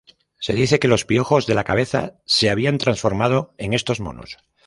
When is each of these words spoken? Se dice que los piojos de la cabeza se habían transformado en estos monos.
Se 0.39 0.53
dice 0.53 0.79
que 0.79 0.87
los 0.87 1.05
piojos 1.05 1.45
de 1.45 1.53
la 1.53 1.63
cabeza 1.63 2.15
se 2.25 2.49
habían 2.49 2.79
transformado 2.79 3.53
en 3.59 3.73
estos 3.75 3.99
monos. 3.99 4.37